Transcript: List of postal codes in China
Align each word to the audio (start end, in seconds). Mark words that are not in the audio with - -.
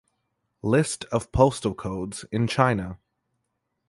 List 0.63 1.05
of 1.11 1.31
postal 1.31 1.75
codes 1.75 2.25
in 2.31 2.47
China 2.47 2.97